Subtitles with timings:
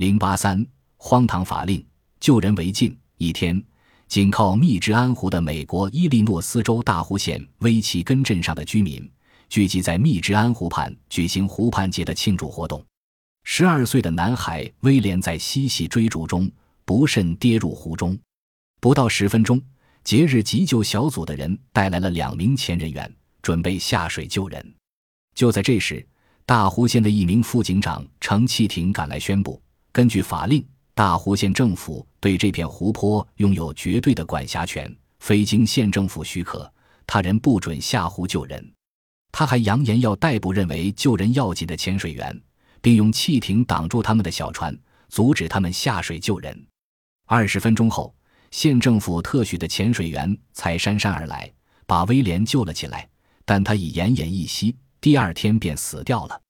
[0.00, 1.84] 零八三，荒唐法令，
[2.20, 2.98] 救人为禁。
[3.18, 3.62] 一天，
[4.08, 9.06] 紧靠密治安湖的美国伊利诺斯州大湖县威奇根镇上的居民
[9.50, 12.82] 聚集在密治安湖畔举行湖畔节的庆祝活动。
[13.44, 16.50] 十二岁的男孩威廉在嬉戏追逐中
[16.86, 18.18] 不慎跌入湖中。
[18.80, 19.60] 不到十分钟，
[20.02, 24.74] 节日急救小组的人带来了两名前人员，准备下水救人。
[25.34, 26.02] 就在这时，
[26.46, 29.60] 大湖县的一名副警长乘汽艇赶来宣布：
[29.92, 30.64] 根据法令，
[30.94, 36.70] 大湖县政府对这片湖泊拥有绝对的管辖权，非经县政府许可，
[37.06, 38.72] 他人不准下湖救人。
[39.32, 42.40] 他还扬言要逮捕认为救人要紧的潜水员，
[42.80, 44.76] 并用汽艇挡住他们的小船，
[45.08, 46.66] 阻止他们下水救人。
[47.26, 48.14] 二十分钟后，
[48.50, 51.52] 县政府特许的潜水员才姗姗而来，
[51.86, 53.08] 把威廉救了起来，
[53.44, 54.76] 但他已奄奄一息。
[55.00, 56.40] 第二天便死掉了。